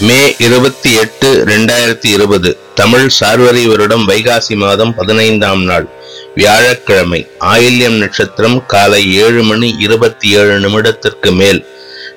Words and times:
மே 0.00 0.20
இருபத்தி 0.38 0.90
எட்டு 0.94 1.28
ரெண்டாயிரத்தி 1.46 2.08
இருபது 2.16 2.50
தமிழ் 2.74 3.06
சார்வரி 3.18 3.62
வருடம் 3.66 4.04
வைகாசி 4.08 4.56
மாதம் 4.56 4.94
பதினைந்தாம் 4.94 5.62
நாள் 5.62 5.86
வியாழக்கிழமை 6.34 7.20
ஆயில்யம் 7.52 7.98
நட்சத்திரம் 7.98 8.66
காலை 8.66 9.02
ஏழு 9.14 9.42
மணி 9.42 9.68
இருபத்தி 9.78 10.28
ஏழு 10.30 10.54
நிமிடத்திற்கு 10.60 11.30
மேல் 11.32 11.60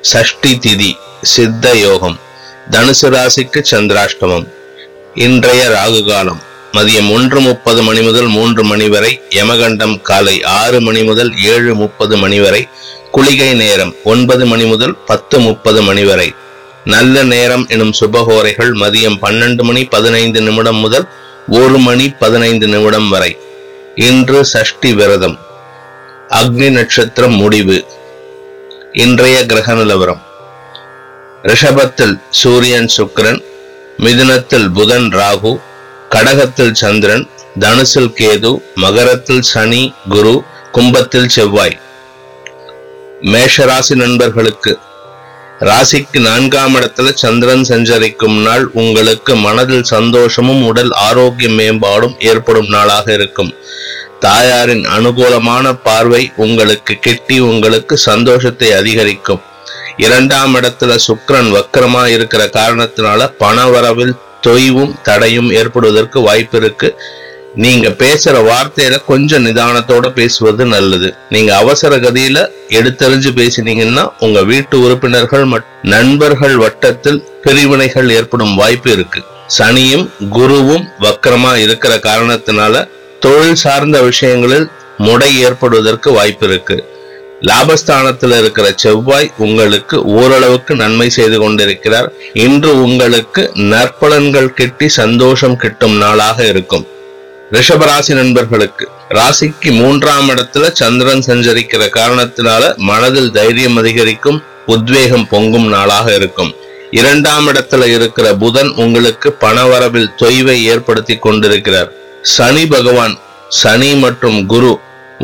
சஷ்டி 0.02 0.52
திதி 0.60 0.92
சித்த 1.24 1.74
யோகம் 1.78 2.18
தனுசு 2.72 3.10
ராசிக்கு 3.10 3.62
சந்திராஷ்டமம் 3.72 4.48
இன்றைய 5.16 5.64
ராகு 5.70 6.02
காலம் 6.06 6.42
மதியம் 6.74 7.10
ஒன்று 7.12 7.40
முப்பது 7.40 7.82
மணி 7.84 8.02
முதல் 8.02 8.28
மூன்று 8.28 8.64
மணி 8.64 8.88
வரை 8.90 9.20
யமகண்டம் 9.36 9.96
காலை 10.02 10.36
ஆறு 10.44 10.80
மணி 10.82 11.04
முதல் 11.04 11.32
ஏழு 11.44 11.72
முப்பது 11.76 12.18
மணி 12.18 12.40
வரை 12.40 12.62
குளிகை 13.12 13.50
நேரம் 13.54 13.94
ஒன்பது 14.04 14.46
மணி 14.46 14.66
முதல் 14.66 14.96
பத்து 15.06 15.40
முப்பது 15.40 15.82
மணி 15.82 16.04
வரை. 16.04 16.28
நல்ல 16.86 17.24
நேரம் 17.24 17.68
எனும் 17.68 17.94
சுபகோரைகள் 18.00 18.74
மதியம் 18.74 19.18
பன்னெண்டு 19.22 19.62
மணி 19.62 19.86
பதினைந்து 19.86 20.42
நிமிடம் 20.42 20.76
முதல் 20.76 21.08
ஒரு 21.48 21.78
மணி 21.78 22.10
பதினைந்து 22.10 22.68
நிமிடம் 22.68 23.10
வரை. 23.10 23.38
இன்று 23.96 24.46
சஷ்டி 24.46 24.94
விரதம். 24.94 25.40
அக்னி 26.30 26.70
நட்சத்திரம் 26.70 27.36
முடிவு. 27.36 27.86
இன்றைய 28.94 29.46
கிரக 29.46 29.74
நிலவரம். 29.74 30.22
ரிஷபத்தில் 31.44 32.22
சூரியன் 32.30 32.90
சுக்கிரன் 32.98 33.44
மிதுனத்தில் 34.00 34.72
புதன் 34.72 35.10
ராகு 35.10 35.60
கடகத்தில் 36.10 36.72
சந்திரன் 36.72 37.30
தனுசில் 37.60 38.14
கேது 38.14 38.62
மகரத்தில் 38.76 39.42
சனி 39.42 39.94
குரு 40.10 40.44
கும்பத்தில் 40.72 41.30
செவ்வாய். 41.30 41.80
மேஷராசி 43.22 43.96
நண்பர்களுக்கு 43.96 44.80
ராசிக்கு 45.68 46.20
நான்காம் 46.20 46.76
இடத்துல 46.76 47.14
சந்திரன் 47.14 47.64
சஞ்சரிக்கும் 47.64 48.38
நாள். 48.42 48.66
உங்களுக்கு 48.74 49.36
மனதில் 49.36 49.84
சந்தோஷமும் 49.84 50.66
உடல் 50.66 50.92
ஆரோக்கிய 50.92 51.50
மேம்பாடும் 51.50 52.16
ஏற்படும் 52.20 52.68
நாளாக 52.68 53.14
இருக்கும். 53.14 53.54
தாயாரின் 54.20 54.86
அனுகூலமான 54.86 55.74
பார்வை 55.84 56.32
உங்களுக்கு 56.36 56.96
கிட்டி 57.00 57.40
உங்களுக்கு 57.40 57.98
சந்தோஷத்தை 57.98 58.72
அதிகரிக்கும். 58.72 59.42
இரண்டாம் 59.98 60.56
இடத்துல 60.56 60.98
சுக்கரன் 61.08 61.52
வக்கரமா 61.56 62.06
இருக்கிற 62.06 62.46
காரணத்தினால 62.46 63.32
பண 63.38 63.66
வரவில் 63.66 64.16
தொய்வும் 64.48 65.02
தடையும் 65.02 65.52
ஏற்படுவதற்கு 65.52 66.22
வாய்ப்பு 66.22 66.58
இருக்கு. 66.58 67.02
நீங்க 67.56 67.88
பேசுற 67.88 68.52
வார்த்தையில 68.52 69.06
கொஞ்சம் 69.06 69.46
நிதானத்தோட 69.46 70.14
பேசுவது 70.14 70.66
நல்லது. 70.66 71.14
நீங்க 71.30 71.58
அவசர 71.58 71.98
கதியில 71.98 72.48
எடுத்தறிஞ்சு 72.70 73.30
பேசினீங்கன்னா 73.40 74.10
உங்க 74.20 74.44
வீட்டு 74.44 74.80
உறுப்பினர்கள் 74.80 75.64
நண்பர்கள் 75.84 76.58
வட்டத்தில் 76.58 77.28
பிரிவினைகள் 77.42 78.10
ஏற்படும் 78.10 78.56
வாய்ப்பு 78.56 78.92
இருக்கு. 78.92 79.24
சனியும் 79.58 80.10
குருவும் 80.32 80.86
வக்கரமா 81.00 81.56
இருக்கிற 81.56 81.98
காரணத்தினால 81.98 82.88
தொழில் 83.20 83.56
சார்ந்த 83.56 84.02
விஷயங்களில் 84.02 84.70
முடை 84.98 85.40
ஏற்படுவதற்கு 85.40 86.12
வாய்ப்பு 86.12 86.48
இருக்கு. 86.48 86.88
லாபஸ்தானத்தில் 87.42 88.40
இருக்கிற 88.40 88.72
செவ்வாய் 88.76 89.32
உங்களுக்கு 89.38 90.04
ஓரளவுக்கு 90.04 90.76
நன்மை 90.76 91.10
செய்து 91.10 91.40
கொண்டிருக்கிறார். 91.40 92.12
இன்று 92.34 92.82
உங்களுக்கு 92.82 93.52
நற்பலன்கள் 93.56 94.54
கிட்டி 94.54 94.90
சந்தோஷம் 94.90 95.58
கிட்டும் 95.58 95.98
நாளாக 95.98 96.46
இருக்கும். 96.46 96.88
ரிஷபராசி 97.56 98.14
நண்பர்களுக்கு 98.20 98.86
ராசிக்கு 99.18 99.70
மூன்றாம் 99.80 100.28
இடத்துல 100.34 100.66
சந்திரன் 100.80 101.24
சஞ்சரிக்கிற 101.28 101.84
காரணத்தினால 101.96 102.64
மனதில் 102.90 103.32
தைரியம் 103.38 103.78
அதிகரிக்கும் 103.82 104.38
உத்வேகம் 104.74 105.26
பொங்கும் 105.32 105.68
நாளாக 105.76 106.08
இருக்கும். 106.20 106.52
இரண்டாம் 107.00 107.48
இடத்துல 107.52 107.88
இருக்கிற 107.96 108.28
புதன் 108.44 108.70
உங்களுக்கு 108.84 109.30
பணவரவில் 109.44 110.14
தொய்வை 110.22 110.58
ஏற்படுத்தி 110.74 111.16
கொண்டிருக்கிறார். 111.26 111.90
சனி 112.36 112.64
பகவான் 112.76 113.16
சனி 113.62 113.92
மற்றும் 114.06 114.40
குரு 114.54 114.72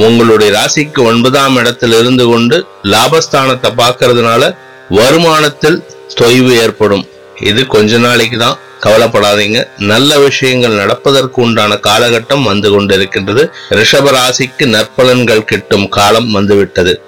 உங்களுடைய 0.06 0.50
ராசிக்கு 0.58 1.02
ஒன்பதாம் 1.12 1.58
இடத்தில் 1.62 1.96
இருந்து 2.02 2.26
கொண்டு 2.32 2.58
லாபஸ்தானத்தை 2.94 3.72
பார்க்கறதுனால 3.82 4.52
வருமானத்தில் 5.00 5.80
தொய்வு 6.22 6.52
ஏற்படும். 6.64 7.06
இது 7.50 7.62
கொஞ்ச 7.76 7.98
நாளைக்கு 8.08 8.38
தான் 8.38 8.60
கவலைப்படாதீங்க. 8.82 9.68
நல்ல 9.78 10.20
விஷயங்கள் 10.20 10.72
நடப்பதற்கு 10.72 11.42
உண்டான 11.42 11.80
காலகட்டம் 11.88 12.44
வந்து 12.44 12.82
கொண்டிருக்கின்றது. 12.82 13.52
ரிஷப 13.70 14.12
ராசிக்கு 14.18 14.66
நற்பலன்கள் 14.66 15.44
கிட்டும் 15.44 15.90
காலம் 15.90 16.32
வந்துவிட்டது. 16.32 17.02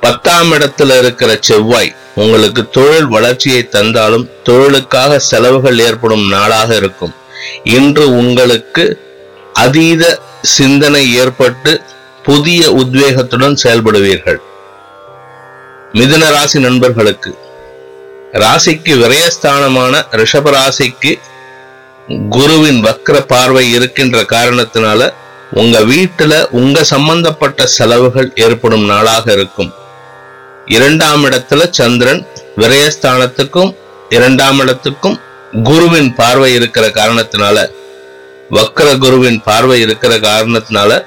பத்தாம் 0.00 0.52
இடத்துல 0.52 0.98
இருக்கிற 0.98 1.36
செவ்வாய் 1.40 1.94
உங்களுக்கு 2.14 2.70
தொழில் 2.70 3.06
வளர்ச்சியை 3.06 3.68
தந்தாலும் 3.68 4.30
தொழிலுக்காக 4.42 5.18
செலவுகள் 5.18 5.78
ஏற்படும் 5.78 6.28
நாளாக 6.28 6.74
இருக்கும். 6.74 7.14
இன்று 7.64 8.16
உங்களுக்கு 8.16 9.00
அதீத 9.52 10.20
சிந்தனை 10.42 11.14
ஏற்பட்டு 11.14 11.80
புதிய 12.22 12.70
உத்வேகத்துடன் 12.70 13.56
செயல்படுவீர்கள். 13.62 14.40
மிதுன 15.92 16.30
ராசி 16.30 16.58
நண்பர்களுக்கு 16.60 17.38
ராசிக்கு 18.32 18.92
விரயஸ்தானமான 19.02 20.02
ரிஷப 20.10 20.50
ராசிக்கு 20.50 21.20
குருவின் 22.28 22.84
வக்ர 22.84 23.20
பார்வை 23.20 23.72
இருக்கின்ற 23.72 24.22
காரணத்தினால 24.22 25.12
உங்க 25.50 25.78
வீட்டுல 25.80 26.48
உங்க 26.50 26.84
சம்பந்தப்பட்ட 26.84 27.66
செலவுகள் 27.66 28.32
ஏற்படும் 28.34 28.84
நாளாக 28.84 29.32
இருக்கும். 29.32 29.72
இரண்டாம் 30.66 31.24
இடத்துல 31.24 31.70
சந்திரன் 31.70 32.26
விரயஸ்தானத்துக்கும் 32.56 33.74
இரண்டாம் 34.08 34.58
இடத்துக்கும் 34.58 35.20
குருவின் 35.62 36.14
பார்வை 36.14 36.54
இருக்கிற 36.54 36.86
காரணத்தினால 36.88 37.70
வக்ர 38.50 38.98
குருவின் 38.98 39.42
பார்வை 39.42 39.80
இருக்கிற 39.80 40.16
காரணத்தினால 40.18 41.04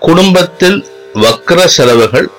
குடும்பத்தில் 0.00 0.86
வக்ர 1.14 1.64
செலவுகள் 1.64 2.30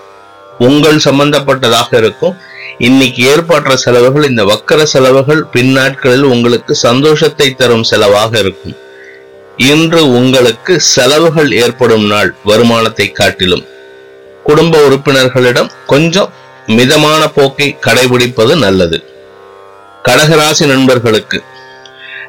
உங்கள் 0.60 0.98
சம்பந்தப்பட்டதாக 0.98 1.98
இருக்கும். 1.98 2.38
இன்னைக்கு 2.86 3.22
ஏற்படுற 3.34 3.74
செலவுகள் 3.74 4.30
இந்த 4.30 4.44
வக்கர 4.44 4.84
செலவுகள் 4.84 5.44
பின்னாட்களில் 5.44 6.22
உங்களுக்கு 6.22 6.76
சந்தோஷத்தை 6.76 7.56
தரும் 7.56 7.84
செலவாக 7.84 8.38
இருக்கும். 8.38 8.76
இன்று 9.58 10.12
உங்களுக்கு 10.12 10.80
செலவுகள் 10.80 11.52
ஏற்படும் 11.52 12.06
நாள் 12.06 12.36
வருமானத்தை 12.44 13.12
காட்டிலும். 13.12 13.66
குடும்ப 14.44 14.82
உறுப்பினர்களிடம் 14.88 15.72
கொஞ்சம் 15.88 16.34
மிதமான 16.66 17.28
போக்கை 17.28 17.78
கடைபிடிப்பது 17.82 18.56
நல்லது. 18.58 19.04
கடகராசி 20.04 20.66
நண்பர்களுக்கு 20.66 21.44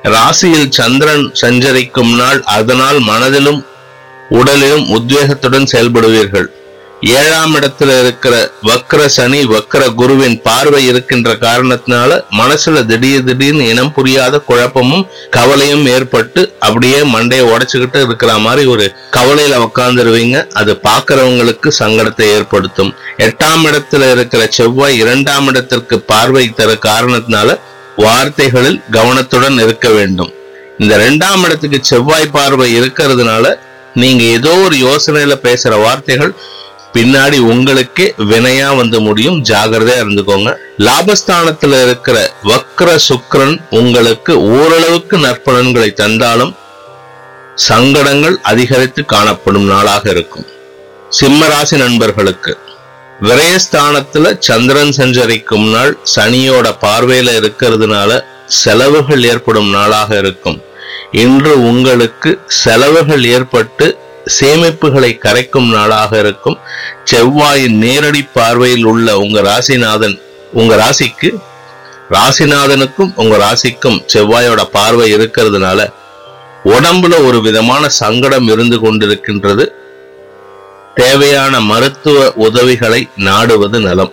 ராசியில் 0.03 0.71
சந்திரன் 0.71 1.31
சஞ்சரிக்கும் 1.33 2.15
நாள் 2.17 2.43
அதனால் 2.43 2.99
மனதிலும் 3.01 3.67
உடலிலும் 4.31 4.87
உத்வேகத்துடன் 4.97 5.71
செயல்படுவீர்கள். 5.73 6.49
ஏழாம் 7.03 7.55
இடத்துல 7.55 7.99
இருக்கிற 8.01 8.51
வக்ர 8.63 9.07
சனி 9.07 9.45
வக்ர 9.47 9.95
குருவின் 9.95 10.41
பார்வை 10.43 10.87
இருக்கின்ற 10.87 11.33
காரணத்தினால 11.33 12.21
மனசுல 12.39 12.87
திடீர் 12.87 13.25
திடீர்னு 13.25 13.69
இனம் 13.69 13.93
புரியாத 13.93 14.39
குழப்பமும் 14.39 15.07
கவலையும் 15.31 15.87
ஏற்பட்டு 15.87 16.57
அப்படியே 16.61 17.03
மண்டையை 17.03 17.45
உடைச்சுக்கிட்டு 17.53 18.03
இருக்கிற 18.03 18.39
மாதிரி 18.39 18.67
ஒரு 18.67 18.95
கவலையில 19.13 19.61
உட்காந்துருவீங்க 19.67 20.47
அது 20.53 20.81
பாக்குறவங்களுக்கு 20.85 21.73
சங்கடத்தை 21.79 22.27
ஏற்படுத்தும். 22.27 22.95
எட்டாம் 23.19 23.65
இடத்துல 23.65 24.11
இருக்கிற 24.11 24.47
செவ்வாய் 24.51 24.97
இரண்டாம் 24.97 25.47
இடத்திற்கு 25.47 25.99
பார்வை 26.01 26.53
தர 26.53 26.73
காரணத்தினால 26.73 27.59
வார்த்தைகளில் 27.97 28.83
கவனத்துடன் 28.91 29.59
இருக்க 29.59 29.89
வேண்டும். 29.89 30.33
இந்த 30.79 30.97
ரெண்டாம் 30.97 31.45
இடத்துக்கு 31.45 31.79
செவ்வாய் 31.83 32.27
பார்வை 32.31 32.81
இருக்கிறதுனால 32.81 33.57
நீங்க 33.95 34.23
ஏதோ 34.23 34.51
ஒரு 34.51 34.77
யோசனையில 34.77 35.35
பேசுற 35.43 35.83
வார்த்தைகள் 35.83 36.35
பின்னாடி 36.95 37.39
உங்களுக்கே 37.39 38.15
வினையா 38.19 38.77
வந்து 38.77 39.01
முடியும். 39.01 39.45
ஜாகிரதையா 39.45 39.99
இருந்துக்கோங்க. 40.05 40.57
லாபஸ்தானத்துல 40.79 41.83
இருக்கிற 41.83 42.33
வக்ர 42.45 42.99
சுக்ரன் 43.09 43.57
உங்களுக்கு 43.71 44.43
ஓரளவுக்கு 44.43 45.19
நற்பலன்களை 45.19 45.93
தந்தாலும் 45.93 46.57
சங்கடங்கள் 47.55 48.37
அதிகரித்து 48.43 49.05
காணப்படும் 49.05 49.67
நாளாக 49.67 50.11
இருக்கும். 50.11 50.47
சிம்மராசி 51.21 51.77
நண்பர்களுக்கு 51.77 52.59
விரயஸ்தானத்துல 53.23 54.37
சந்திரன் 54.39 54.93
சஞ்சரிக்கும் 54.93 55.69
நாள் 55.71 55.99
சனியோட 56.17 56.67
பார்வையில 56.83 57.31
இருக்கிறதுனால 57.41 58.21
செலவுகள் 58.47 59.25
ஏற்படும் 59.25 59.71
நாளாக 59.71 60.19
இருக்கும். 60.19 60.63
இன்று 61.13 61.63
உங்களுக்கு 61.63 62.41
செலவுகள் 62.47 63.25
ஏற்பட்டு 63.25 63.99
சேமிப்புகளை 64.37 65.19
கரைக்கும் 65.19 65.69
நாளாக 65.75 66.19
இருக்கும். 66.19 66.59
செவ்வாயின் 67.11 67.77
நேரடி 67.85 68.23
பார்வையில் 68.23 68.85
உள்ள 68.85 69.19
உங்க 69.19 69.41
ராசிநாதன் 69.41 70.17
உங்க 70.53 70.75
ராசிக்கு 70.77 71.31
ராசிநாதனுக்கும் 72.11 73.13
உங்க 73.15 73.37
ராசிக்கும் 73.37 73.99
செவ்வாயோட 74.13 74.63
பார்வை 74.73 75.15
இருக்கிறதுனால 75.17 75.81
உடம்புல 76.65 77.25
ஒரு 77.25 77.41
விதமான 77.41 77.89
சங்கடம் 77.89 78.49
இருந்து 78.49 78.79
கொண்டிருக்கின்றது. 78.79 79.67
தேவையான 80.95 81.61
மருத்துவ 81.61 82.33
உதவிகளை 82.47 83.09
நாடுவது 83.17 83.81
நலம். 83.81 84.13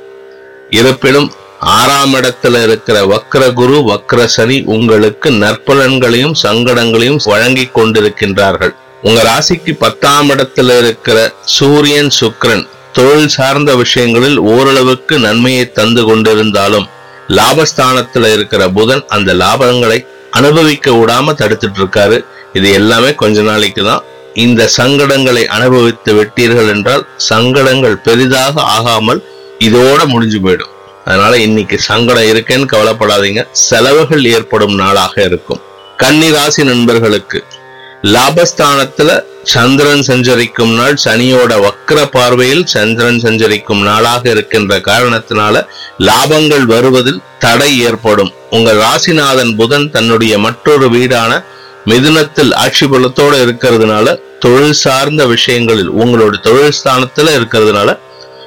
இருப்பினும் 0.69 1.31
ஆறாம் 1.59 2.13
இடத்துல 2.13 2.63
இருக்கிற 2.63 2.97
வக்ர 3.05 3.43
குரு 3.53 3.77
வக்ர 3.91 4.25
சனி 4.25 4.57
உங்களுக்கு 4.65 5.31
நற்பலன்களையும் 5.31 6.35
சங்கடங்களையும் 6.43 7.21
வழங்கி 7.23 7.69
கொண்டிருக்கின்றார்கள். 7.73 8.75
உங்க 9.07 9.21
ராசிக்கு 9.23 9.71
பத்தாம் 9.79 10.29
இடத்துல 10.29 10.77
இருக்கிற 10.77 11.17
சூரியன் 11.55 12.11
சுக்ரன் 12.19 12.63
தொழில் 12.93 13.27
சார்ந்த 13.27 13.75
விஷயங்களில் 13.75 14.37
ஓரளவுக்கு 14.37 15.15
நன்மையை 15.19 15.71
தந்து 15.71 16.01
கொண்டிருந்தாலும் 16.09 16.87
லாபஸ்தானத்துல 17.37 18.31
இருக்கிற 18.33 18.69
புதன் 18.69 19.03
அந்த 19.07 19.33
லாபங்களை 19.33 19.99
அனுபவிக்க 20.31 20.91
விடாம 20.91 21.33
தடுத்துட்டு 21.41 21.79
இருக்காரு. 21.81 22.17
இது 22.53 22.71
எல்லாமே 22.71 23.15
கொஞ்ச 23.15 23.41
நாளைக்கு 23.41 23.83
தான். 23.83 24.03
இந்த 24.33 24.69
சங்கடங்களை 24.77 25.43
அனுபவித்து 25.57 26.13
விட்டீர்கள் 26.13 26.69
என்றால் 26.75 27.03
சங்கடங்கள் 27.15 27.97
பெரிதாக 27.97 28.61
ஆகாமல் 28.61 29.21
இதோட 29.59 29.99
முடிஞ்சு 30.05 30.39
போயிடும். 30.39 30.73
அதனால 31.05 31.37
இன்னைக்கு 31.37 31.79
சங்கடம் 31.79 32.29
இருக்கேன்னு 32.31 32.71
கவலைப்படாதீங்க. 32.73 33.43
செலவுகள் 33.51 34.25
ஏற்படும் 34.25 34.75
நாளாக 34.75 35.23
இருக்கும். 35.23 35.61
கன்னி 35.97 36.31
ராசி 36.31 36.63
நண்பர்களுக்கு 36.63 37.39
லாபஸ்தானத்துல 38.13 39.23
சந்திரன் 39.43 40.01
சஞ்சரிக்கும் 40.01 40.73
நாள் 40.73 40.97
சனியோட 41.05 41.53
வக்ர 41.55 42.05
பார்வையில் 42.05 42.65
சந்திரன் 42.65 43.19
சஞ்சரிக்கும் 43.19 43.81
நாளாக 43.81 44.29
இருக்கின்ற 44.29 44.79
காரணத்தினால 44.79 45.67
லாபங்கள் 45.99 46.61
வருவதில் 46.61 47.21
தடை 47.39 47.79
ஏற்படும். 47.79 48.31
உங்க 48.49 48.73
ராசிநாதன் 48.73 49.55
புதன் 49.55 49.91
தன்னுடைய 49.91 50.39
மற்றொரு 50.39 50.89
வீடான 50.89 51.43
மிதுனத்தில் 51.85 52.53
ஆட்சி 52.53 52.85
பலத்தோட 52.85 53.33
இருக்கிறதுனால 53.45 54.19
தொழில் 54.39 54.73
சார்ந்த 54.73 55.25
விஷயங்களில் 55.25 55.91
உங்களோட 55.91 56.39
தொழில் 56.39 56.73
ஸ்தானத்துல 56.83 57.29
இருக்கிறதுனால 57.31 57.99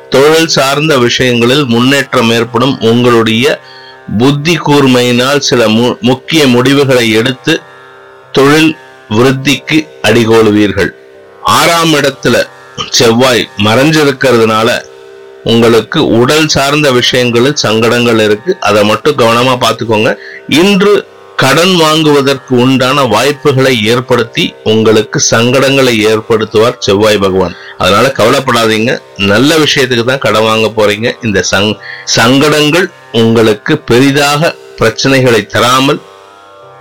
தொழில் 0.09 0.47
சார்ந்த 0.47 0.99
விஷயங்களில் 0.99 1.65
முன்னேற்றம் 1.65 2.31
ஏற்படும். 2.31 2.81
உங்களுடைய 2.81 3.61
புத்தி 4.19 4.59
கூர்மையினால் 4.59 5.39
சில 5.39 5.67
மு- 5.67 6.01
முக்கிய 6.01 6.47
முடிவுகளை 6.47 7.11
எடுத்து 7.11 7.61
தொழில் 8.33 8.77
விருத்திக்கு 9.09 9.89
அடிகோளுவீர்கள் 10.03 10.91
ஆறாம் 11.43 11.95
இடத்துல 11.95 12.37
செவ்வாய் 12.91 13.49
மறைஞ்சிருக்கிறதுனால 13.65 14.87
உங்களுக்கு 15.45 16.07
உடல் 16.07 16.49
சார்ந்த 16.49 16.91
விஷயங்களில் 16.91 17.55
சங்கடங்கள் 17.55 18.21
இருக்கு. 18.21 18.57
அதை 18.61 18.85
மட்டும் 18.85 19.17
கவனமா 19.17 19.55
பார்த்துக்கோங்க. 19.65 20.17
இன்று 20.49 21.07
கடன் 21.37 21.77
வாங்குவதற்கு 21.77 22.57
உண்டான 22.57 23.03
வாய்ப்புகளை 23.03 23.83
ஏற்படுத்தி 23.83 24.55
உங்களுக்கு 24.65 25.21
சங்கடங்களை 25.31 25.95
ஏற்படுத்துவார் 26.11 26.79
செவ்வாய் 26.79 27.19
பகவான். 27.19 27.55
அதனால 27.79 28.13
கவலைப்படாதீங்க. 28.19 28.99
நல்ல 29.17 29.57
விஷயத்துக்கு 29.57 30.05
தான் 30.05 30.19
கடன் 30.19 30.43
வாங்க 30.43 30.69
போறீங்க. 30.77 31.11
இந்த 31.23 31.45
சங் 31.51 31.77
சங்கடங்கள் 32.05 32.91
உங்களுக்கு 33.13 33.79
பெரிதாக 33.79 34.55
பிரச்சனைகளை 34.79 35.47
தராமல் 35.47 36.01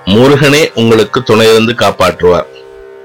முருகனே 0.07 0.71
உங்களுக்கு 0.73 1.23
துணையிருந்து 1.27 1.73
காப்பாற்றுவார். 1.75 2.45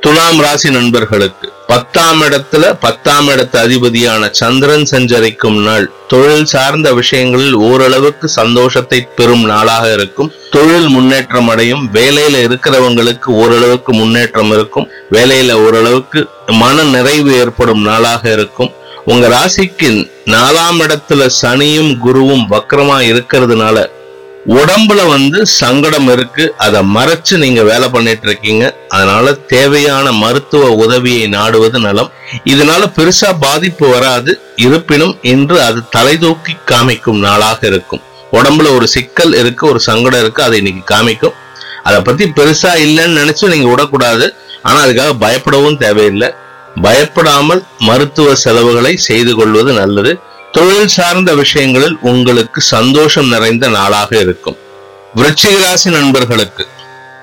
துலாம் 0.00 0.40
ராசி 0.40 0.70
நண்பர்களுக்கு 0.70 1.52
பத்தாம் 1.66 2.22
இடத்துல 2.22 2.76
பத்தாம் 2.80 3.28
இடத்து 3.28 3.56
அதிபதியான 3.56 4.28
சந்திரன் 4.30 4.84
சஞ்சரிக்கும் 4.84 5.62
நாள். 5.62 5.90
தொழில் 6.08 6.44
சார்ந்த 6.44 6.92
விஷயங்களில் 6.92 7.52
ஓரளவுக்கு 7.52 8.28
சந்தோஷத்தை 8.28 9.08
பெறும் 9.16 9.44
நாளாக 9.44 9.92
இருக்கும். 9.92 10.32
தொழில் 10.50 10.88
முன்னேற்றம் 10.88 11.48
அடையும். 11.48 11.88
வேலையில 11.92 12.36
இருக்கிறவங்களுக்கு 12.42 13.26
ஓரளவுக்கு 13.26 13.94
முன்னேற்றம் 13.94 14.50
இருக்கும். 14.50 14.88
வேலையில 15.10 15.52
ஓரளவுக்கு 15.52 16.28
மன 16.46 16.82
நிறைவு 16.82 17.38
ஏற்படும் 17.38 17.82
நாளாக 17.82 18.32
இருக்கும். 18.32 18.72
உங்க 19.04 19.28
ராசிக்கு 19.28 20.10
நாலாம் 20.26 20.80
இடத்துல 20.80 21.30
சனியும் 21.42 21.96
குருவும் 22.06 22.46
வக்கரமா 22.50 23.00
இருக்கிறதுனால 23.12 23.90
உடம்புல 24.48 25.08
வந்து 25.08 25.46
சங்கடம் 25.46 26.08
இருக்கு. 26.12 26.54
அதை 26.58 26.80
மறைச்சு 26.80 27.36
நீங்க 27.36 27.62
வேலை 27.62 27.88
பண்ணிட்டு 27.88 28.28
இருக்கீங்க. 28.28 28.76
அதனால 28.88 29.32
தேவையான 29.32 30.12
மருத்துவ 30.12 30.70
உதவியை 30.70 31.28
நாடுவது 31.28 31.78
நலம். 31.78 32.10
இதனால 32.44 32.82
பெருசா 32.96 33.36
பாதிப்பு 33.40 33.88
வராது. 33.88 34.40
இருப்பினும் 34.56 35.18
இன்று 35.22 35.62
அது 35.62 35.82
தலைதூக்கி 35.96 36.56
காமிக்கும் 36.66 37.18
நாளாக 37.18 37.66
இருக்கும். 37.66 38.00
உடம்புல 38.32 38.74
ஒரு 38.74 38.88
சிக்கல் 38.88 39.34
இருக்கு 39.34 39.68
ஒரு 39.68 39.80
சங்கடம் 39.80 40.20
இருக்கு 40.20 40.42
அதை 40.42 40.58
இன்னைக்கு 40.58 40.94
காமிக்கும். 40.94 41.32
அதை 41.82 42.00
பத்தி 42.00 42.24
பெருசா 42.24 42.74
இல்லைன்னு 42.76 43.18
நினைச்சு 43.22 43.48
நீங்க 43.48 43.68
விடக்கூடாது. 43.68 44.34
ஆனா 44.62 44.84
அதுக்காக 44.84 45.16
பயப்படவும் 45.20 45.78
தேவையில்லை. 45.78 46.34
பயப்படாமல் 46.82 47.64
மருத்துவ 47.78 48.34
செலவுகளை 48.34 48.96
செய்து 48.96 49.34
கொள்வது 49.34 49.72
நல்லது. 49.72 50.18
தொழில் 50.56 50.92
சார்ந்த 50.96 51.30
விஷயங்களில் 51.34 51.96
உங்களுக்கு 52.10 52.60
சந்தோஷம் 52.74 53.28
நிறைந்த 53.28 53.68
நாளாக 53.68 54.10
இருக்கும். 54.18 54.56
விருச்சிக 55.16 55.54
ராசி 55.64 55.90
நண்பர்களுக்கு 55.90 56.64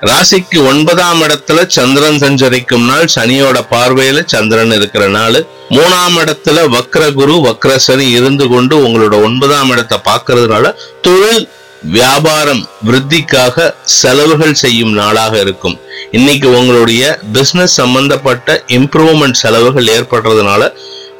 ராசிக்கு 0.08 0.58
ஒன்பதாம் 0.70 1.20
இடத்துல 1.22 1.66
சந்திரன் 1.76 2.18
சஞ்சரிக்கும் 2.18 2.84
நாள் 2.84 3.08
சனியோட 3.14 3.58
பார்வையில 3.70 4.18
சந்திரன் 4.26 4.72
இருக்கிற 4.72 5.08
நாள் 5.08 5.38
மூணாம் 5.70 6.16
இடத்துல 6.22 6.58
வக்ர 6.74 7.02
குரு 7.12 7.34
வக்ர 7.46 7.72
சனி 7.86 8.06
இருந்து 8.10 8.46
கொண்டு 8.48 8.76
உங்களோட 8.86 9.22
ஒன்பதாம் 9.24 9.70
இடத்தை 9.70 9.98
பார்க்கறதுனால 10.10 10.74
தொழில் 11.02 11.48
வியாபாரம் 11.82 12.62
விருத்திக்காக 12.86 13.74
செலவுகள் 14.00 14.54
செய்யும் 14.54 14.92
நாளாக 14.92 15.38
இருக்கும். 15.38 15.76
இன்னைக்கு 16.10 16.48
உங்களுடைய 16.58 17.18
பிசினஸ் 17.32 17.74
சம்பந்தப்பட்ட 17.74 18.64
இம்ப்ரூவ்மெண்ட் 18.68 19.38
செலவுகள் 19.42 19.86
ஏற்படுறதுனால 19.86 20.62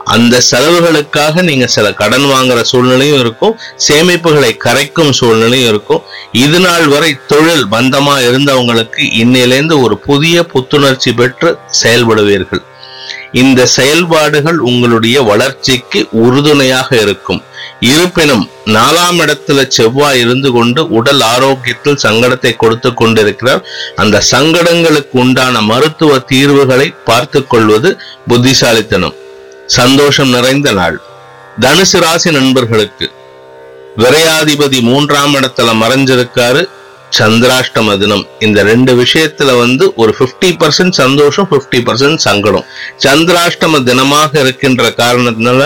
அந்த 0.05 0.41
செலவுகளுக்காக 0.51 1.43
நீங்க 1.43 1.67
சில 1.67 1.93
கடன் 1.93 2.25
வாங்குற 2.25 2.61
சூழ்நிலையும் 2.61 3.19
இருக்கும் 3.19 3.59
சேமிப்புகளை 3.89 4.57
கரைக்கும் 4.65 5.11
சூழ்நிலையும் 5.11 5.69
இருக்கும். 5.69 6.03
இது 6.33 6.61
நாள் 6.61 6.87
வரை 6.87 7.17
தொழில் 7.27 7.67
பந்தமா 7.67 8.17
இருந்தவங்களுக்கு 8.29 9.05
இன்னையிலேருந்து 9.23 9.83
ஒரு 9.83 9.99
புதிய 9.99 10.47
புத்துணர்ச்சி 10.47 11.13
பெற்று 11.13 11.59
செயல்படுவீர்கள். 11.83 12.63
இந்த 13.33 13.67
செயல்பாடுகள் 13.67 14.59
உங்களுடைய 14.59 15.23
வளர்ச்சிக்கு 15.23 16.09
உறுதுணையாக 16.11 16.97
இருக்கும். 17.01 17.43
இருப்பினும் 17.81 18.51
நாலாம் 18.67 19.19
இடத்துல 19.25 19.69
செவ்வாய் 19.69 20.21
இருந்து 20.21 20.53
கொண்டு 20.53 20.89
உடல் 20.89 21.21
ஆரோக்கியத்தில் 21.21 22.03
சங்கடத்தை 22.03 22.57
கொடுத்து 22.57 22.95
கொண்டிருக்கிறார். 22.95 23.65
அந்த 23.97 24.23
சங்கடங்களுக்கு 24.31 25.13
உண்டான 25.13 25.61
மருத்துவ 25.61 26.19
தீர்வுகளை 26.19 26.95
பார்த்து 27.05 27.47
கொள்வது 27.47 28.01
புத்திசாலித்தனம். 28.29 29.15
சந்தோஷம் 29.77 30.31
நிறைந்த 30.37 30.69
நாள். 30.73 30.97
தனுசு 31.61 31.99
ராசி 32.05 32.31
நண்பர்களுக்கு 32.31 33.07
விரையாதிபதி 34.03 34.79
மூன்றாம் 34.81 35.35
இடத்துல 35.35 35.71
மறைஞ்சிருக்காரு 35.83 36.63
சந்திராஷ்டம 37.19 37.97
தினம். 37.99 38.25
இந்த 38.39 38.59
ரெண்டு 38.63 38.93
விஷயத்துல 39.03 39.51
வந்து 39.59 39.85
ஒரு 39.97 40.13
50% 40.19 40.53
பர்சன்ட் 40.61 40.97
சந்தோஷம் 41.01 41.49
50% 41.51 41.81
பர்சன்ட் 41.89 42.21
சங்கடம். 42.27 42.67
சந்திராஷ்டம 43.05 43.81
தினமாக 43.89 44.31
இருக்கின்ற 44.39 44.85
காரணத்தினால 45.03 45.63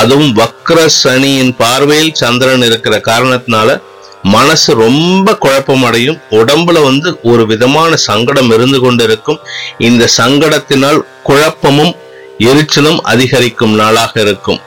அதுவும் 0.00 0.30
வக்ர 0.36 0.78
சனியின் 1.02 1.52
பார்வையில் 1.56 2.14
சந்திரன் 2.22 2.62
இருக்கிற 2.62 2.96
காரணத்தினால 3.10 3.80
மனசு 4.36 4.70
ரொம்ப 4.74 5.32
குழப்பமடையும். 5.44 6.20
உடம்புல 6.40 6.78
வந்து 6.88 7.08
ஒரு 7.22 7.42
விதமான 7.46 7.96
சங்கடம் 8.08 8.50
இருந்து 8.50 8.80
கொண்டிருக்கும். 8.80 9.42
இந்த 9.88 10.08
சங்கடத்தினால் 10.20 11.00
குழப்பமும் 11.22 11.94
எரிச்சலும் 12.38 12.96
அதிகரிக்கும் 12.96 13.74
நாளாக 13.74 14.20
இருக்கும். 14.20 14.60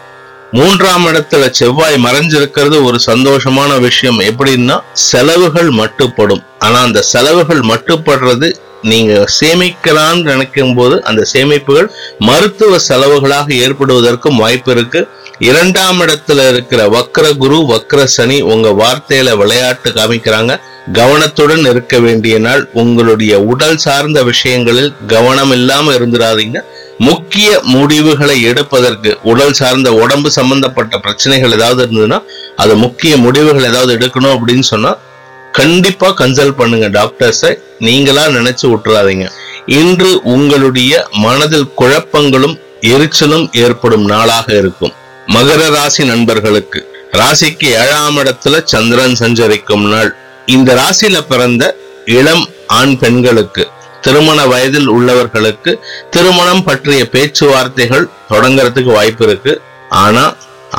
மூன்றாம் 0.51 1.07
இடத்துல 1.07 1.50
செவ்வாய் 1.50 2.03
மறைஞ்சிருக்கிறது 2.03 2.83
ஒரு 2.83 3.00
சந்தோஷமான 3.05 3.79
விஷயம். 3.79 4.19
எப்படின்னா 4.19 4.81
செலவுகள் 4.93 5.69
மட்டுப்படும். 5.69 6.43
ஆனா 6.59 6.81
அந்த 6.81 7.01
செலவுகள் 7.01 7.59
மட்டுப்படுறது 7.59 8.55
நீங்க 8.81 9.25
சேமிக்கலாம்னு 9.39 10.21
நினைக்கும் 10.21 10.75
போது 10.75 11.03
அந்த 11.03 11.25
சேமிப்புகள் 11.33 11.89
மருத்துவ 12.19 12.77
செலவுகளாக 12.89 13.53
ஏற்படுவதற்கும் 13.53 14.36
வாய்ப்பு 14.36 14.71
இருக்கு. 14.71 15.07
இரண்டாம் 15.39 16.01
இடத்துல 16.01 16.50
இருக்கிற 16.50 16.88
வக்ர 16.88 17.38
குரு 17.38 17.57
வக்ர 17.57 18.03
சனி 18.03 18.41
உங்க 18.41 18.69
வார்த்தையில 18.69 19.38
விளையாட்டு 19.38 19.89
காமிக்கிறாங்க. 19.89 20.59
கவனத்துடன் 20.93 21.65
இருக்க 21.65 22.00
வேண்டிய 22.00 22.39
நாள். 22.39 22.69
உங்களுடைய 22.74 23.41
உடல் 23.41 23.77
சார்ந்த 23.77 24.24
விஷயங்களில் 24.24 24.93
கவனம் 25.07 25.51
இல்லாம 25.51 25.93
இருந்துடாதீங்க. 25.93 26.62
முக்கிய 27.00 27.62
முடிவுகளை 27.63 28.42
எடுப்பதற்கு 28.42 29.18
உடல் 29.24 29.54
சார்ந்த 29.54 29.94
உடம்பு 29.94 30.32
சம்பந்தப்பட்ட 30.32 30.98
பிரச்சனைகள் 30.98 31.51
ஏதாவது 31.51 31.86
இருந்ததுன்னா 31.86 32.22
அது 32.56 32.75
முக்கிய 32.75 33.18
முடிவுகள் 33.18 33.63
ஏதாவது 33.63 33.98
எடுக்கணும் 33.98 34.36
அப்படின்னு 34.36 34.60
சொன்னா 34.60 34.98
கண்டிப்பா 35.51 36.10
கன்சல்ட் 36.10 36.58
பண்ணுங்க 36.58 36.88
டாக்டர்ஸை 36.88 37.60
நீங்களா 37.80 38.27
நினைச்சு 38.27 38.62
விட்டுறாதீங்க 38.62 39.30
இன்று 39.66 40.22
உங்களுடைய 40.24 41.08
மனதில் 41.12 41.72
குழப்பங்களும் 41.77 42.60
எரிச்சலும் 42.82 43.54
ஏற்படும் 43.54 44.06
நாளாக 44.06 44.54
இருக்கும். 44.54 44.94
மகர 45.27 45.70
ராசி 45.70 46.04
நண்பர்களுக்கு 46.04 46.89
ராசிக்கு 47.12 47.63
ஏழாம் 47.63 48.18
இடத்துல 48.18 48.63
சந்திரன் 48.63 49.16
சஞ்சரிக்கும் 49.16 49.88
நாள். 49.88 50.16
இந்த 50.46 50.75
ராசியில 50.75 51.22
பிறந்த 51.22 51.75
இளம் 52.06 52.48
ஆண் 52.68 52.98
பெண்களுக்கு 52.98 53.70
திருமண 54.08 54.46
வயதில் 54.46 54.92
உள்ளவர்களுக்கு 54.92 55.80
திருமணம் 56.10 56.64
பற்றிய 56.64 57.10
பேச்சுவார்த்தைகள் 57.10 58.06
தொடங்கிறதுக்கு 58.30 58.92
வாய்ப்பு 59.00 59.26
இருக்கு. 59.26 59.62
ஆனா 59.90 60.36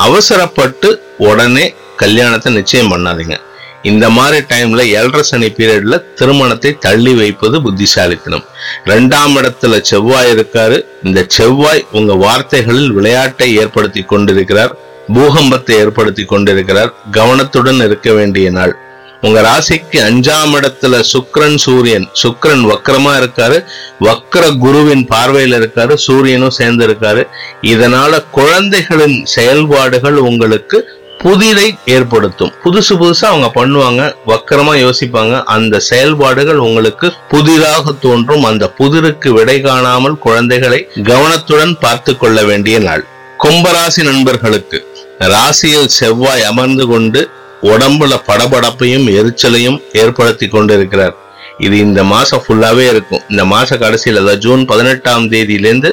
அவசரப்பட்டு 0.07 0.89
உடனே 1.19 1.75
கல்யாணத்தை 1.97 2.53
நிச்சயம் 2.53 2.91
பண்ணாதீங்க. 2.93 3.37
இந்த 3.83 4.11
மாதிரி 4.11 4.39
டைம்ல 4.49 4.81
ஏழரை 4.81 5.23
சனி 5.23 5.47
பீரியட்ல 5.47 6.15
திருமணத்தை 6.15 6.71
தள்ளி 6.79 7.13
வைப்பது 7.15 7.63
புத்திசாலித்தனம். 7.63 8.45
ரெண்டாம் 8.85 9.35
இடத்துல 9.41 9.81
செவ்வாய் 9.81 10.33
இருக்காரு. 10.33 10.85
இந்த 11.05 11.25
செவ்வாய் 11.29 11.87
உங்க 11.93 12.15
வார்த்தைகளில் 12.15 12.93
விளையாட்டை 12.93 13.57
ஏற்படுத்தி 13.57 14.03
கொண்டிருக்கிறார். 14.03 14.75
பூகம்பத்தை 15.15 15.71
ஏற்படுத்தி 15.71 16.25
கொண்டிருக்கிறார். 16.25 16.93
கவனத்துடன் 17.11 17.81
இருக்க 17.87 18.13
வேண்டிய 18.13 18.51
நாள். 18.51 18.75
உங்க 19.21 19.41
ராசிக்கு 19.41 19.99
அஞ்சாம் 19.99 20.53
இடத்துல 20.59 21.03
சுக்ரன் 21.13 21.57
சூரியன். 21.57 22.09
சுக்ரன் 22.23 22.63
வக்கரமா 22.71 23.13
இருக்காரு. 23.21 23.65
வக்கர 24.01 24.59
குருவின் 24.59 25.09
பார்வையில 25.09 25.59
இருக்காரு. 25.61 25.95
சூரியனும் 25.95 26.51
சேர்ந்து 26.51 26.87
இருக்காரு 26.87 27.29
இதனால 27.63 28.25
குழந்தைகளின் 28.31 29.27
செயல்பாடுகள் 29.27 30.17
உங்களுக்கு 30.17 30.79
புதிரை 31.19 31.79
ஏற்படுத்தும். 31.85 32.53
புதுசு 32.65 32.93
புதுசா 33.01 33.25
அவங்க 33.25 33.51
பண்ணுவாங்க. 33.55 34.03
வக்கரமா 34.27 34.75
யோசிப்பாங்க. 34.85 35.43
அந்த 35.43 35.79
செயல்பாடுகள் 35.79 36.57
உங்களுக்கு 36.57 37.13
புதிதாக 37.29 37.93
தோன்றும். 37.93 38.45
அந்த 38.45 38.73
புதிருக்கு 38.79 39.29
விடை 39.29 39.61
காணாமல் 39.61 40.19
குழந்தைகளை 40.19 40.89
கவனத்துடன் 41.05 41.79
பார்த்து 41.79 42.17
கொள்ள 42.17 42.45
வேண்டிய 42.45 42.79
நாள். 42.79 43.05
கும்பராசி 43.39 44.03
நண்பர்களுக்கு 44.03 44.87
ராசியில் 45.19 45.89
செவ்வாய் 45.89 46.43
அமர்ந்து 46.43 46.87
கொண்டு 46.87 47.31
உடம்புல 47.62 48.17
படபடப்பையும் 48.27 49.07
எரிச்சலையும் 49.19 49.79
ஏற்படுத்தி 49.93 50.49
கொண்டிருக்கிறார். 50.49 51.17
இது 51.59 51.79
இந்த 51.79 52.05
மாசம் 52.05 52.43
ஃபுல்லாவே 52.45 52.85
இருக்கும். 52.88 53.23
இந்த 53.29 53.45
மாச 53.45 53.79
கடைசியில் 53.79 54.21
அதாவது 54.21 54.38
ஜூன் 54.38 54.65
பதினெட்டாம் 54.65 55.31
தேதியிலேருந்து 55.31 55.91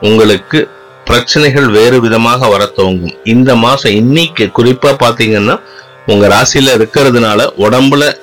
உங்களுக்கு 0.00 0.68
பிரச்சனைகள் 1.04 1.68
வேறு 1.68 2.00
விதமாக 2.00 2.48
வர 2.48 2.64
துவங்கும். 2.64 3.14
இந்த 3.24 3.56
மாசம் 3.56 3.92
இன்னைக்கு 3.92 4.50
குறிப்பா 4.58 4.90
பாத்தீங்கன்னா 5.04 5.60
உங்க 6.06 6.26
ராசியில 6.28 6.74
இருக்கிறதுனால 6.78 7.46
உடம்புல 7.56 8.16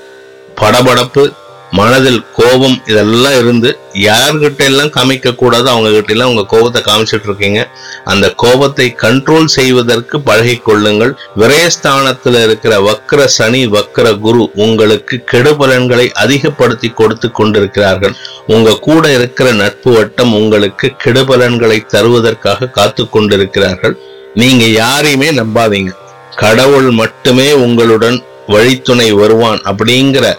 படபடப்பு 0.56 1.34
மனதில் 1.72 2.26
கோபம் 2.36 2.82
இதெல்லாம் 2.86 3.38
இருந்து 3.40 3.80
யார்கிட்ட 3.94 4.64
எல்லாம் 4.64 4.90
காமிக்க 4.90 5.36
கூடாது 5.36 5.70
அவங்க 5.70 5.90
கிட்ட 5.90 6.12
எல்லாம் 6.14 6.30
உங்க 6.30 6.44
கோபத்தை 6.44 6.82
காமிச்சிட்டு 6.82 7.24
இருக்கீங்க 7.24 7.70
அந்த 8.04 8.30
கோபத்தை 8.30 8.96
கண்ட்ரோல் 9.02 9.46
செய்வதற்கு 9.46 10.20
பழகி 10.20 10.58
கொள்ளுங்கள். 10.58 11.18
விரயஸ்தானத்தில் 11.38 12.44
இருக்கிற 12.44 12.80
வக்ர 12.80 13.26
சனி 13.26 13.68
வக்ர 13.68 14.20
குரு 14.20 14.50
உங்களுக்கு 14.54 15.24
கெடுபலன்களை 15.32 16.12
அதிகப்படுத்தி 16.12 16.90
கொடுத்து 16.90 17.32
கொண்டிருக்கிறார்கள். 17.32 18.16
உங்க 18.48 18.78
கூட 18.78 19.14
இருக்கிற 19.14 19.52
நட்பு 19.52 19.92
வட்டம் 19.92 20.34
உங்களுக்கு 20.34 20.96
கெடுபலன்களை 21.04 21.86
தருவதற்காக 21.88 22.70
காத்து 22.70 23.10
கொண்டிருக்கிறார்கள். 23.10 23.98
நீங்க 24.34 24.66
யாரையுமே 24.66 25.32
நம்பாதீங்க. 25.32 25.92
கடவுள் 26.36 26.92
மட்டுமே 26.92 27.54
உங்களுடன் 27.54 28.24
வழித்துணை 28.48 29.12
வருவான் 29.12 29.60
அப்படிங்கிற 29.60 30.38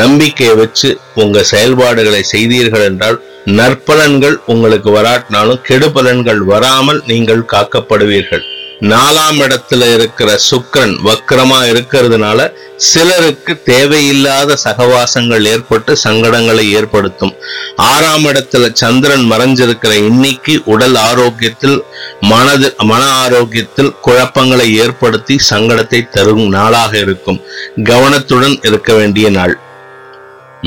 நம்பிக்கையை 0.00 0.54
வச்சு 0.62 0.90
உங்க 1.22 1.42
செயல்பாடுகளை 1.52 2.22
செய்தீர்கள் 2.32 2.86
என்றால் 2.90 3.18
நற்பலன்கள் 3.58 4.36
உங்களுக்கு 4.52 4.90
வராட்டினாலும் 4.98 5.62
கெடுபலன்கள் 5.68 6.42
வராமல் 6.52 7.00
நீங்கள் 7.06 7.48
காக்கப்படுவீர்கள். 7.52 8.44
நாலாம் 8.92 9.38
இடத்துல 9.44 9.82
இருக்கிற 9.96 10.30
சுக்கிரன் 10.50 10.94
வக்கரமா 11.08 11.58
இருக்கிறதுனால 11.72 12.38
சிலருக்கு 12.86 13.52
தேவையில்லாத 13.62 14.56
சகவாசங்கள் 14.64 15.44
ஏற்பட்டு 15.52 15.92
சங்கடங்களை 16.04 16.64
ஏற்படுத்தும். 16.78 17.34
ஆறாம் 17.90 18.26
இடத்துல 18.30 18.70
சந்திரன் 18.82 19.26
மறைஞ்சிருக்கிற 19.32 19.92
இன்னைக்கு 20.10 20.54
உடல் 20.74 20.98
ஆரோக்கியத்தில் 21.08 21.78
மனது 22.32 22.70
மன 22.90 23.02
ஆரோக்கியத்தில் 23.24 23.94
குழப்பங்களை 24.06 24.68
ஏற்படுத்தி 24.84 25.36
சங்கடத்தை 25.50 26.00
தரும் 26.16 26.46
நாளாக 26.48 26.92
இருக்கும். 26.98 27.40
கவனத்துடன் 27.84 28.56
இருக்க 28.62 28.92
வேண்டிய 28.94 29.28
நாள். 29.30 29.54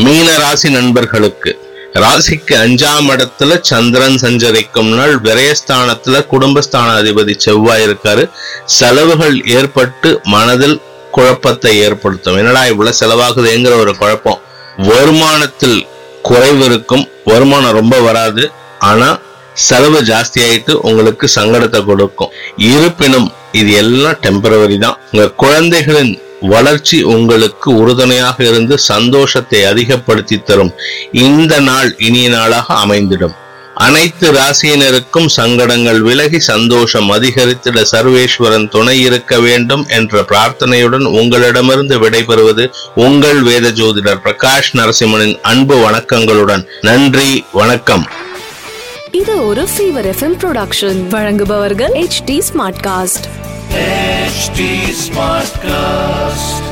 மீன 0.04 0.38
ராசி 0.38 0.70
நண்பர்களுக்கு. 0.70 1.60
ராசிக்கு 1.94 2.54
அஞ்சாம் 2.54 3.08
இடத்துல 3.14 3.62
சந்திரன் 3.62 4.18
சஞ்சரிக்கும் 4.18 4.88
நாள் 4.88 5.20
விரயஸ்தானத்துல 5.20 6.26
குடும்பஸ்தான 6.32 6.90
அதிபதி 7.02 7.38
செவ்வாய் 7.38 7.86
இருக்காரு. 7.88 8.30
செலவுகள் 8.66 9.46
ஏற்பட்டு 9.46 10.20
மனதில் 10.24 10.82
குழப்பத்தை 11.12 11.78
ஏற்படுத்தும். 11.78 12.38
என்னடா 12.38 12.66
இவ்வளவு 12.66 12.96
செலவாகுதுங்கிற 13.00 13.80
ஒரு 13.80 13.98
குழப்பம். 13.98 14.40
வருமானத்தில் 14.78 15.88
குறைவு 16.22 16.66
இருக்கும். 16.66 17.10
வருமானம் 17.26 17.72
ரொம்ப 17.72 18.00
வராது. 18.00 18.52
ஆனா 18.80 19.20
செலவு 19.54 20.02
ஜாஸ்தியாயிட்டு 20.02 20.72
உங்களுக்கு 20.72 21.30
சங்கடத்தை 21.36 21.86
கொடுக்கும். 21.86 22.30
இருப்பினும் 22.58 23.32
இது 23.52 23.72
எல்லாம் 23.72 24.20
டெம்பரவரி 24.22 24.78
தான். 24.80 24.98
உங்க 25.12 25.30
குழந்தைகளின் 25.30 26.22
வளர்ச்சி 26.42 27.04
உங்களுக்கு 27.04 27.76
உறுதுணையாக 27.76 28.44
இருந்து 28.44 28.78
சந்தோஷத்தை 28.78 29.64
அதிகப்படுத்தி 29.64 30.42
தரும். 30.42 30.74
இந்த 31.12 31.60
நாள் 31.60 31.96
இனிய 31.98 32.30
நாளாக 32.30 32.74
அமைந்திடும். 32.74 33.36
அனைத்து 33.74 34.32
ராசியினருக்கும் 34.32 35.26
சங்கடங்கள் 35.26 36.02
விலகி 36.02 36.40
சந்தோஷம் 36.40 37.10
அதிகரித்திட 37.10 37.86
சர்வேஸ்வரன் 37.92 38.70
துணை 38.70 39.02
இருக்க 39.02 39.40
வேண்டும் 39.40 39.88
என்ற 39.88 40.22
பிரார்த்தனையுடன் 40.22 41.06
உங்களிடமிருந்து 41.06 42.00
விடைபெறுவது 42.00 42.70
உங்கள் 42.96 43.42
வேத 43.42 43.70
ஜோதிடர் 43.70 44.22
பிரகாஷ் 44.24 44.72
நரசிம்மனின் 44.74 45.40
அன்பு 45.42 45.90
வணக்கங்களுடன். 45.90 46.66
நன்றி 46.82 47.46
வணக்கம். 47.52 48.08
இது 49.12 49.46
ஒரு 49.48 49.68
ஃபீவர் 49.78 50.14
எஃப்எம் 50.14 50.38
ப்ரொடக்ஷன் 50.44 51.08
வழங்குபவர்கள் 51.08 51.94
H 51.94 52.24
D 52.24 52.42
smart 52.54 52.82
cast 52.84 53.47
HD 53.70 54.92
Smartcast. 54.94 56.67